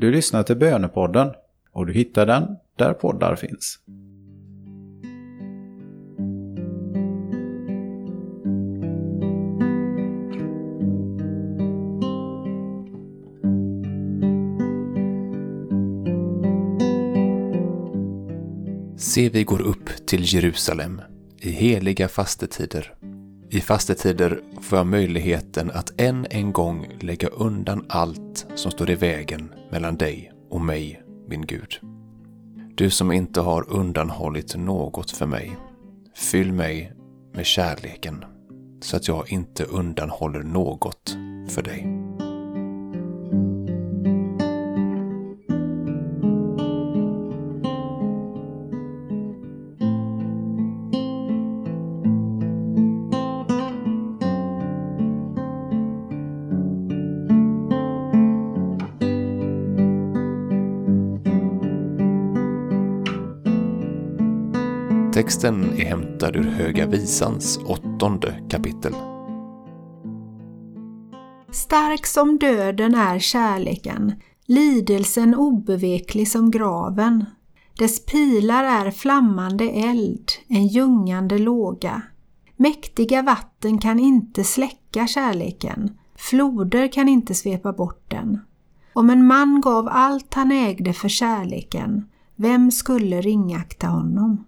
[0.00, 1.30] Du lyssnar till Bönepodden
[1.72, 3.78] och du hittar den där poddar finns.
[18.96, 21.00] Se, vi går upp till Jerusalem
[21.40, 22.94] i heliga fastetider.
[23.50, 28.94] I fastetider får jag möjligheten att än en gång lägga undan allt som står i
[28.94, 31.80] vägen mellan dig och mig, min Gud.
[32.74, 35.56] Du som inte har undanhållit något för mig.
[36.14, 36.92] Fyll mig
[37.34, 38.24] med kärleken
[38.80, 41.16] så att jag inte undanhåller något
[41.48, 41.97] för dig.
[65.18, 68.94] Texten är hämtad ur Höga Visans åttonde kapitel.
[71.50, 74.12] Stark som döden är kärleken,
[74.46, 77.24] lidelsen obeveklig som graven.
[77.78, 82.02] Dess pilar är flammande eld, en ljungande låga.
[82.56, 88.40] Mäktiga vatten kan inte släcka kärleken, floder kan inte svepa bort den.
[88.92, 94.44] Om en man gav allt han ägde för kärleken, vem skulle ringakta honom?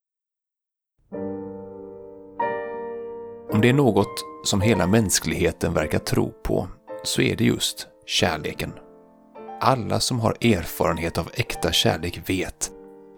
[3.53, 6.69] Om det är något som hela mänskligheten verkar tro på
[7.03, 8.73] så är det just kärleken.
[9.61, 12.71] Alla som har erfarenhet av äkta kärlek vet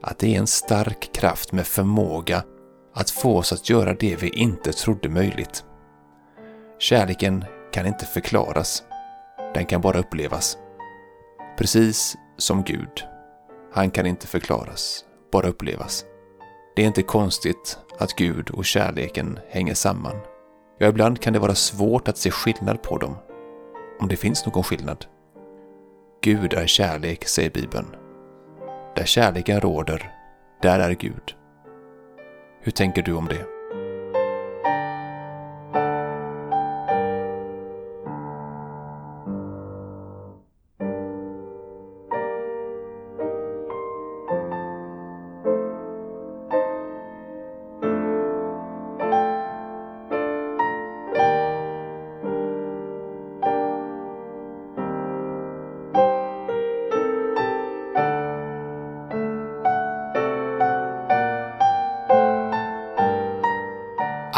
[0.03, 2.45] att det är en stark kraft med förmåga
[2.95, 5.65] att få oss att göra det vi inte trodde möjligt.
[6.79, 8.83] Kärleken kan inte förklaras.
[9.55, 10.59] Den kan bara upplevas.
[11.59, 13.05] Precis som Gud.
[13.73, 16.05] Han kan inte förklaras, bara upplevas.
[16.77, 20.17] Det är inte konstigt att Gud och kärleken hänger samman.
[20.79, 23.17] Ja, ibland kan det vara svårt att se skillnad på dem.
[24.01, 25.07] Om det finns någon skillnad.
[26.23, 27.87] Gud är kärlek, säger Bibeln.
[28.97, 30.13] Där kärleken råder,
[30.63, 31.35] där är Gud.
[32.61, 33.52] Hur tänker du om det?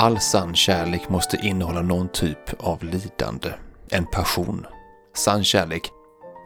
[0.05, 3.49] All sann kärlek måste innehålla någon typ av lidande,
[3.91, 4.67] en passion.
[5.15, 5.91] Sann kärlek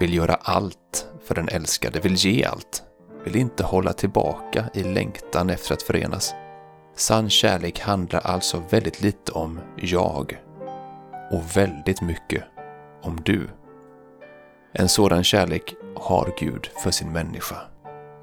[0.01, 2.83] vill göra allt för den älskade, vill ge allt,
[3.25, 6.35] vill inte hålla tillbaka i längtan efter att förenas.
[6.97, 10.39] Sann kärlek handlar alltså väldigt lite om jag
[11.31, 12.45] och väldigt mycket
[13.03, 13.49] om du.
[14.73, 17.57] En sådan kärlek har Gud för sin människa.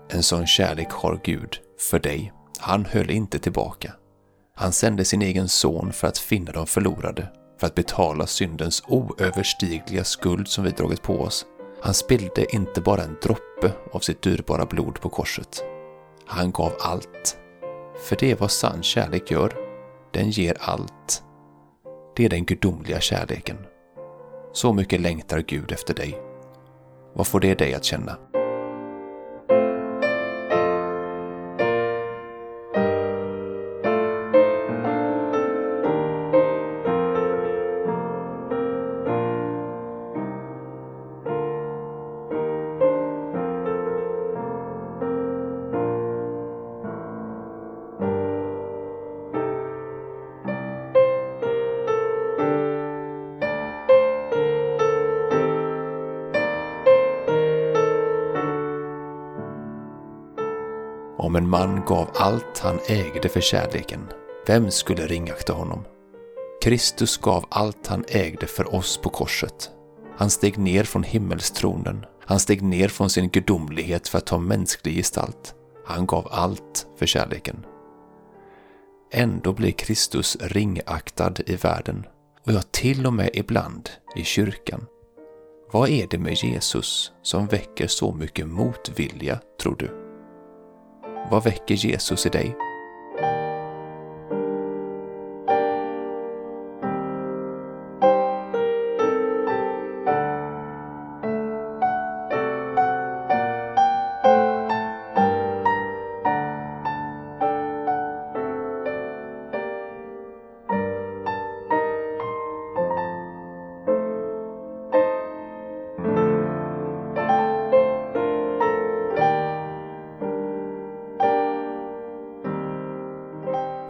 [0.10, 1.58] En sån kärlek har Gud
[1.90, 2.34] för dig.
[2.60, 3.92] Han höll inte tillbaka.
[4.58, 7.28] Han sände sin egen son för att finna de förlorade,
[7.60, 11.46] för att betala syndens oöverstigliga skuld som vi dragit på oss.
[11.82, 15.64] Han spillde inte bara en droppe av sitt dyrbara blod på korset.
[16.26, 17.38] Han gav allt.
[18.04, 19.54] För det är vad sann kärlek gör.
[20.12, 21.24] Den ger allt.
[22.16, 23.58] Det är den gudomliga kärleken.
[24.54, 26.22] Så mycket längtar Gud efter dig.
[27.14, 28.18] Vad får det dig att känna?
[61.18, 64.00] Om en man gav allt han ägde för kärleken,
[64.48, 65.84] vem skulle ringakta honom?
[66.62, 69.70] Kristus gav allt han ägde för oss på korset.
[70.18, 72.06] Han steg ner från himmelstronen.
[72.26, 75.56] Han steg ner från sin gudomlighet för att ta mänsklig gestalt.
[75.86, 77.66] Han gav allt för kärleken.
[79.12, 82.06] Ändå blir Kristus ringaktad i världen
[82.46, 84.86] och ja, till och med ibland i kyrkan.
[85.72, 90.05] Vad är det med Jesus som väcker så mycket motvilja, tror du?
[91.30, 92.65] Vad väcker Jesus i dig?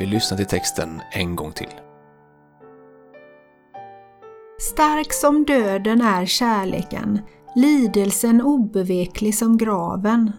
[0.05, 1.69] Vi lyssnar till texten en gång till.
[4.59, 7.19] Stark som döden är kärleken,
[7.55, 10.31] lidelsen obeveklig som graven.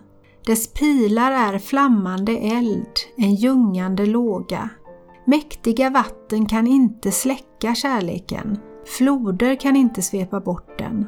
[0.47, 4.69] Dess pilar är flammande eld, en ljungande låga.
[5.25, 8.59] Mäktiga vatten kan inte släcka kärleken,
[8.99, 11.07] floder kan inte svepa bort den.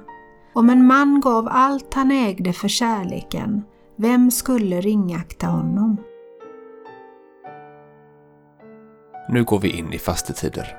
[0.54, 3.62] Om en man gav allt han ägde för kärleken,
[3.96, 5.96] vem skulle ringakta honom?
[9.30, 10.76] Nu går vi in i fastetider.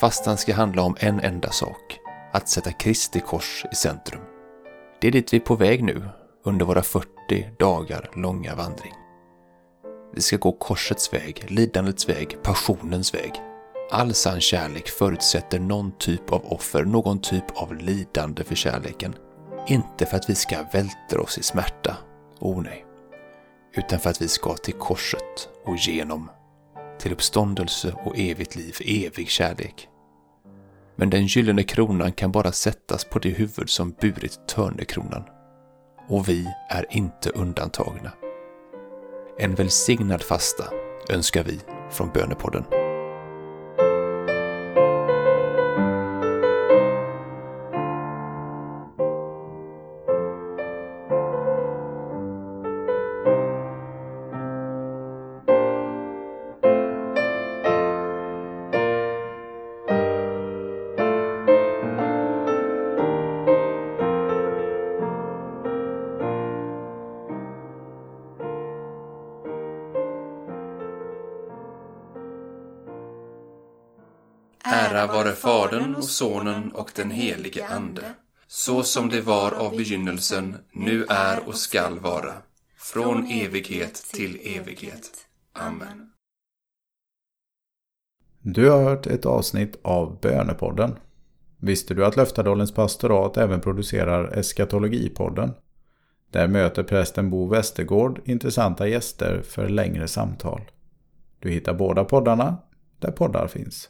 [0.00, 1.98] Fastan ska handla om en enda sak,
[2.32, 4.20] att sätta Kristi kors i centrum.
[5.00, 6.08] Det är dit vi är på väg nu,
[6.44, 7.08] under våra 40
[7.58, 8.92] dagar långa vandring.
[10.14, 13.32] Vi ska gå korsets väg, lidandets väg, passionens väg.
[13.90, 19.14] All sann kärlek förutsätter någon typ av offer, någon typ av lidande för kärleken.
[19.66, 21.96] Inte för att vi ska vältra oss i smärta,
[22.40, 22.86] oh nej.
[23.76, 26.30] Utan för att vi ska till korset och genom,
[26.98, 29.88] till uppståndelse och evigt liv, evig kärlek.
[30.96, 35.22] Men den gyllene kronan kan bara sättas på det huvud som burit törnekronan.
[36.08, 38.12] Och vi är inte undantagna.
[39.38, 40.64] En välsignad fasta
[41.10, 41.60] önskar vi
[41.90, 42.64] från Bönepodden.
[74.96, 78.02] Ära vare Fadern och Sonen och den helige Ande,
[78.46, 82.32] så som det var av begynnelsen, nu är och skall vara,
[82.76, 85.10] från evighet till evighet.
[85.52, 86.10] Amen.
[88.40, 90.98] Du har hört ett avsnitt av Bönepodden.
[91.60, 95.52] Visste du att Löftadalens pastorat även producerar Eskatologipodden?
[96.30, 100.60] Där möter prästen Bo Westergård intressanta gäster för längre samtal.
[101.38, 102.56] Du hittar båda poddarna
[102.98, 103.84] där poddar finns.